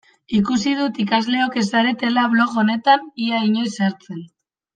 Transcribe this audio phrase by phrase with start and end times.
[0.35, 4.27] Ikusi dut ikasleok ez zaretela blog honetan ia inoiz sartzen.